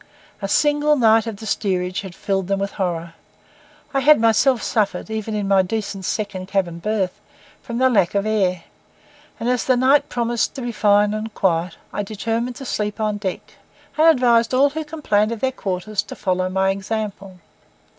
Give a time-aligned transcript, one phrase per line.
[0.41, 3.13] A single night of the steerage had filled them with horror.
[3.93, 7.21] I had myself suffered, even in my decent second cabin berth,
[7.61, 8.63] from the lack of air;
[9.39, 13.17] and as the night promised to be fine and quiet, I determined to sleep on
[13.17, 13.57] deck,
[13.95, 17.39] and advised all who complained of their quarters to follow my example.